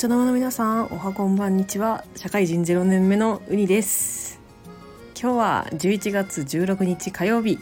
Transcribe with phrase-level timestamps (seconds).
[0.00, 2.06] 茶の間の皆さんおはこんばんにちは。
[2.16, 4.40] 社会人0年目のウニです。
[5.14, 7.58] 今日は11月16日火曜日。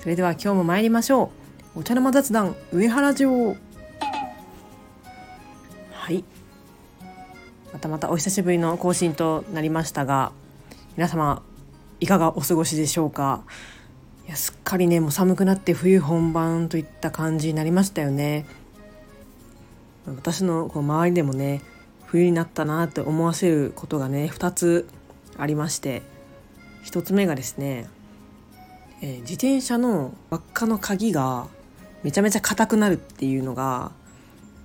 [0.00, 1.30] それでは今日も参りましょ
[1.74, 1.80] う。
[1.80, 3.56] お茶の間雑談上原城。
[5.92, 6.24] はい。
[7.74, 10.32] またまたお久しぶりの更新となりましたが
[10.96, 11.42] 皆様
[12.00, 13.44] いかがお過ごしでしょうか？
[14.26, 18.46] いやすっかりねもう寒くなって冬本番といった感じになりましたよね。
[20.06, 21.60] 私のこう周りでもね
[22.12, 24.86] 冬になったなって思わせることがね2つ
[25.38, 26.02] ありまして
[26.84, 27.88] 1つ目がですね、
[29.00, 31.46] えー、自転車の輪っかの鍵が
[32.02, 33.92] めちゃめちゃ硬くなるっていうのが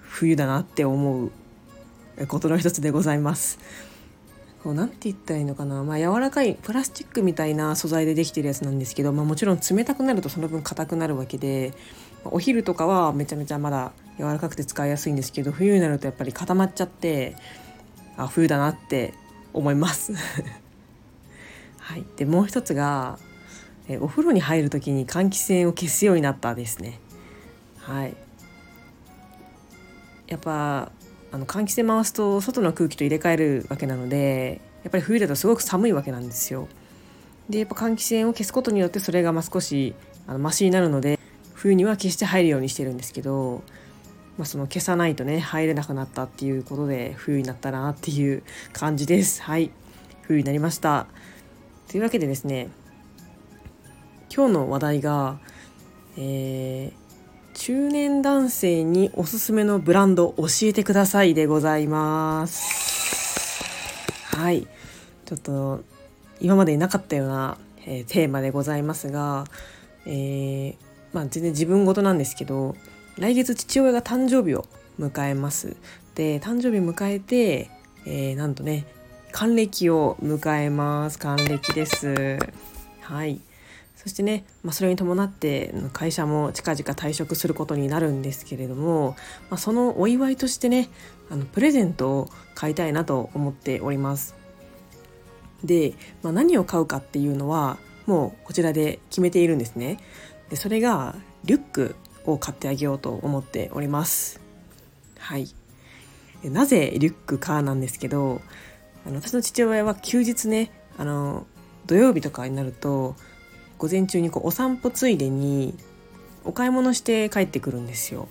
[0.00, 1.30] 冬だなって思う
[2.28, 3.58] ことの一つでございます。
[4.64, 11.74] こうなて言ったらいいのかな、まあ、柔らかいプラスチックみたいな素材でできてるやつなんですけど、まあ、もちろん冷たくなるとその分硬くなるわけで
[12.24, 17.36] お昼とかはめちゃめちゃまだ柔らかくて使いやすいんですけど冬になるとやっぱり固まっちゃって
[18.16, 19.12] あ冬だなって
[19.52, 20.14] 思います。
[21.76, 23.18] はい、でもう一つが
[23.86, 27.00] えお風呂に入る時に換気扇を消すようになったですね。
[27.80, 28.16] はい、
[30.26, 30.90] やっぱ
[31.34, 36.68] あの換気扇回すと外の空気と入れ替えるわけなのでやっぱり冬だとすごく寒いわけなんですよ。
[37.50, 39.96] でやっぱ換気扇を消すことによってそれがまあ少し
[40.28, 41.18] あのマシになるので
[41.52, 43.64] 冬には決して入るようにしてるんですけど
[44.38, 49.42] まあ、その消さないとね入れなくなったっていうことで冬になったなっていう感じです。
[49.42, 49.70] はい。
[50.22, 51.06] 冬になりました。
[51.88, 52.68] というわけでですね
[54.34, 55.38] 今日の話題が、
[56.16, 57.03] えー、
[57.54, 63.64] 中年男性におすすめのブランド教えてくださいでございます。
[64.36, 64.66] はい。
[65.24, 65.82] ちょっと
[66.40, 67.56] 今までになかったような、
[67.86, 69.44] えー、テーマでございますが、
[70.04, 70.76] えー、
[71.12, 72.74] まあ全然自分事なんですけど
[73.16, 74.66] 来月父親が誕生日を
[74.98, 75.76] 迎えます。
[76.16, 77.70] で誕生日迎えて、
[78.04, 78.84] えー、なんとね
[79.30, 81.18] 還暦を迎えます。
[81.20, 82.38] 還暦です。
[83.00, 83.40] はい。
[84.04, 89.16] そしてね、まあ、それに伴って会社も近々退職することになるんですけれども、
[89.48, 90.90] まあ、そのお祝いとしてね
[91.30, 94.34] あのプレゼントを買いたいなと思っております。
[95.64, 99.98] で、まあ、何を買うかっていうのはもうこちらで決めているんですね。
[100.50, 101.16] でそれが
[101.46, 104.38] リュックを買ってあげようと思っております。
[105.18, 105.48] はい。
[106.44, 108.42] なぜリュックかなんですけど
[109.06, 111.46] あの私の父親は休日ねあの
[111.86, 113.16] 土曜日とかになると
[113.78, 115.74] 午前中にこうお散歩ついでに
[116.44, 118.28] お買い物して帰ってくるんですよ。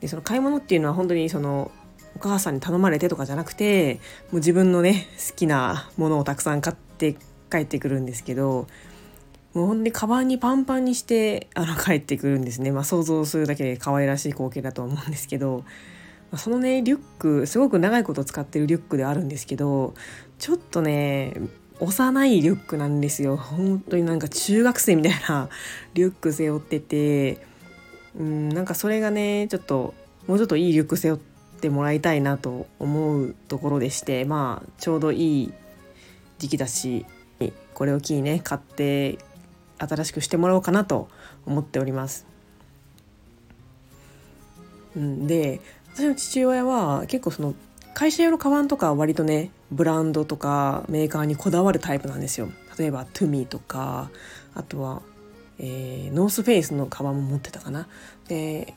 [0.00, 1.70] でその買い物っていうのは本当にその
[2.16, 3.94] お母さんに頼まれてとかじゃなくて
[4.30, 7.16] もう自分のね好きなものをたくさん買って
[7.50, 8.66] 帰ってくるんですけど
[9.54, 15.58] もうほんでカバンにパンパンにしてあの帰ってくるんですね、まあ、想像するだけで可愛らしい光景だと思うんですけど、
[16.30, 19.94] まあ、そのねリュックすごく長いこと使ってるリュックであるんですけど
[20.38, 21.34] ちょっとね
[21.80, 25.48] 幼いリュックなんですよ本当になんか中学生みたいな
[25.94, 27.38] リュック背負ってて
[28.18, 29.94] うんなんかそれがねちょっと
[30.26, 31.20] もうちょっといいリュック背負っ
[31.60, 35.52] てもらいたいなと思うところでしてまあちょうどいい
[36.38, 37.06] 時期だし
[37.74, 39.18] これを機にね買って
[39.78, 41.08] 新しくしてもらおうかなと
[41.46, 42.26] 思っております。
[44.94, 45.60] うん、で
[45.94, 47.54] 私の父親は結構その
[47.94, 52.50] 会社用のカバンとか割とねブランドとかメーカーにこだわるタイプなんですよ。
[52.78, 54.10] 例えばトゥミーとか
[54.54, 55.02] あとは、
[55.58, 57.88] えー、ノースフェイスのカバンも持ってたかな。
[58.28, 58.74] で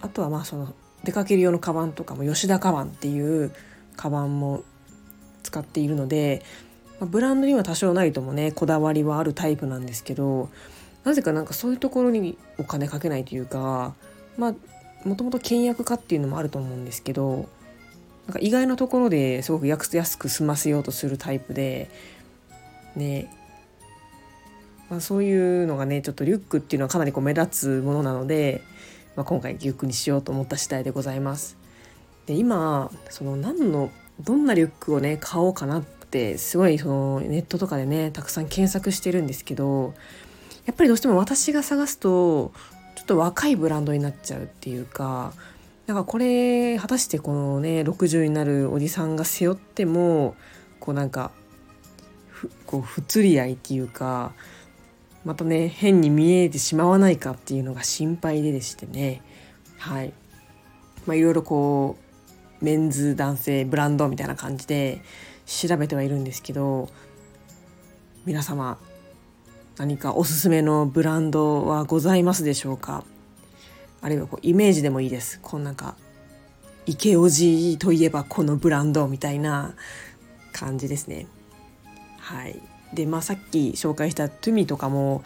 [0.00, 3.52] あとはまあその出かける用のカバンとかも吉田カバンっていう
[3.96, 4.64] カバンも
[5.42, 6.42] 使っているので
[7.00, 10.50] まあ、ブランドには多少ないともねこだわりはあるタイプなんですけど
[11.04, 13.94] なぜかなんかそういうところにお金かけないというか
[14.36, 14.54] まあ
[15.04, 17.48] もともと倹約家っていうのもあると思うんですけど
[18.28, 21.90] なんか意外なところですごく安く済ませようとするタイプで
[22.94, 23.34] ね
[24.90, 28.62] まあ、そういうのがねちょっとリュックっていうのはかなりこう目立つものなので、
[29.16, 31.56] まあ、今回リュックにしようと思った次第でございます。
[32.26, 39.94] で今その何のどんなリュックをね買おうかなってすごいそのネットとかでねたくさん検索してるんですけど
[40.66, 42.52] やっぱりどうしても私が探すと
[42.96, 45.32] ちょっと若いブランドになっちゃうっていうか
[45.88, 50.36] なんかこれ果たしてこのね60になるおじさんが背負っても
[50.80, 51.30] こうなんか
[52.28, 54.34] ふこう不釣り合いっていうか
[55.24, 59.22] またね変に見えてしまわないかっていうのが心配ででしてね。
[59.78, 60.12] はい。
[61.06, 61.96] まあいろいろこ
[62.60, 65.00] うメンズ男性ブランドみたいな感じで
[65.46, 66.90] 調べてはいるんですけど
[68.26, 68.76] 皆様
[69.78, 73.04] 何かおすすめのブランドはございますでしょうか？
[74.00, 75.96] あるいはこうイメージでもいいですこうなんか
[76.86, 79.74] イケオジといえばこのブランドみたいな
[80.52, 81.26] 感じですね。
[82.18, 82.60] はい、
[82.94, 85.22] でまあさっき紹介したトゥミとかも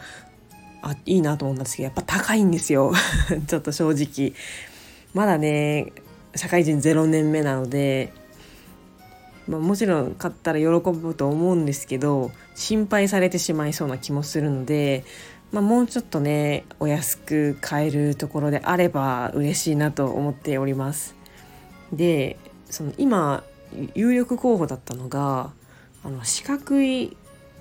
[0.81, 2.91] あいいなと思ったんですけどやっぱ高いんですよ
[3.47, 4.33] ちょっと正直。
[5.13, 5.93] まだね
[6.35, 8.11] 社会人0年目なので、
[9.47, 15.05] まあ、もちろん買ったら喜ぶと思うんですけど心配されてしまいそうな気もするので、
[15.53, 21.15] まあ、もうちょっとねお安く買えるところであれば嬉しいなと思っております。
[21.93, 22.37] で
[22.69, 23.43] その今
[23.93, 25.51] 有力候補だったのが
[26.03, 27.15] あの四角い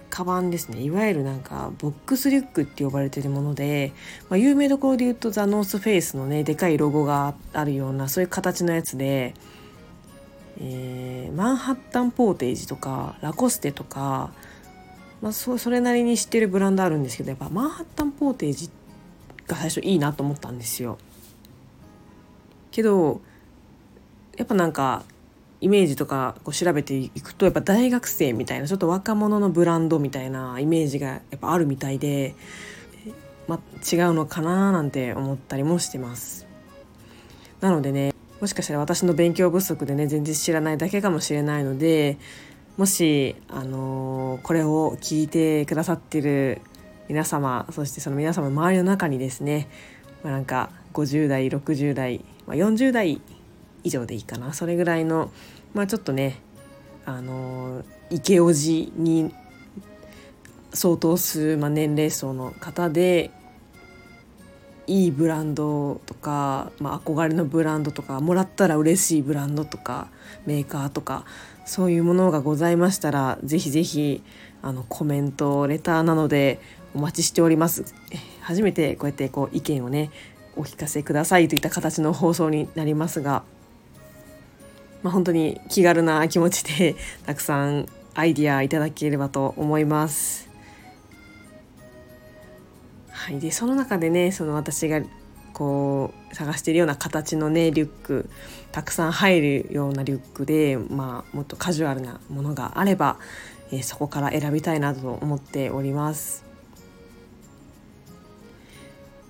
[0.08, 3.92] カバンですねいわゆるなんかボックスリュックって呼ばれてるもので、
[4.28, 9.34] まあ、有名どころで言うとザ・ノースフェイスのねでかいロゴがあるようなそういう形のやつで、
[10.60, 14.32] えー、マンハッタンポーテージとかラコステとか、
[15.22, 18.68] まあ、そそれなりに知ってるブランドあるんですけどやっぱマンハッタンポーテージ
[19.46, 20.98] が最初いいなと思ったんですよ。
[22.72, 23.20] けど
[24.36, 25.04] やっぱなんか
[25.60, 32.34] イメージとかこう調べていくとやっぱ大学生みたいなちょっと若者のブランドみたいなイメージがやっぱあるみたいで、
[33.46, 36.48] まあ、違うのかななんて思ったりもしてます。
[37.60, 42.18] なのでねもしかしたら私の勉強不足でね全然知らないだけかもしれないので
[42.76, 46.60] もし、あのー、これを聞いてくださってる
[47.08, 49.68] 皆様そしてその皆様の周りの中にですね、
[50.22, 53.20] まあ、なんか50代60代、まあ、40代
[53.84, 54.54] 以上でいいかな。
[54.54, 55.30] それぐらいの
[55.74, 56.40] まあちょっとね
[57.04, 59.34] あのイケオジに
[60.72, 63.30] 相当する、まあ、年齢層の方で
[64.86, 70.08] いいブランドとか、まあ、憧れのブランドとかもらったら嬉しいブランドとか
[70.46, 71.24] メーカーとか
[71.64, 74.22] そういうものがございましたらぜひぜひ
[74.62, 76.60] あのコメントレターなので
[76.94, 77.84] お待ちしております
[78.40, 80.10] 初めてこうやってこう意見をね
[80.56, 83.44] お聞かせくださいといった形の放送になりますが
[85.02, 90.48] まあ、本当に気軽な気持ちで たくさんアイディアいただければと思います。
[93.10, 95.00] はい、でその中でねその私が
[95.52, 98.28] こう探しているような形のねリュック
[98.72, 103.18] たくさん入るようなリュックで、まあ、もっとカジュアルなものがあれば、
[103.70, 106.44] えー、そこから選びたいなと思っております。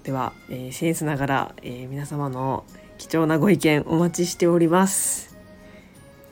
[0.05, 2.65] では、えー、センスながら、えー、皆様の
[2.99, 5.37] 貴重なご意見お待ちしております。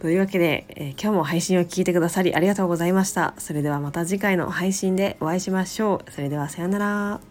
[0.00, 3.34] というわけで、えー、今日も配信を聞いてくださりありがとうございました。
[3.38, 6.10] それではまた次回の配信でお会いしましょう。
[6.10, 7.29] それではさようなら。